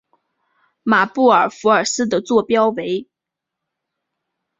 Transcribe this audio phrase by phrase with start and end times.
[0.81, 3.07] 马布尔福尔斯的座标为。